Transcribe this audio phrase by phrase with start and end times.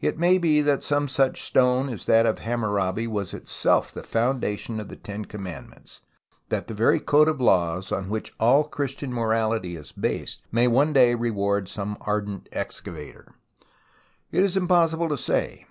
[0.00, 4.80] It may be that some such stone as that of Hammurabi was itself the foundation
[4.80, 6.00] of the Ten Commandments,
[6.48, 10.92] that the very code of laws on which all Christian morality is based may one
[10.92, 13.36] day reward some ardent excavator.
[14.32, 15.68] It is impossible to say.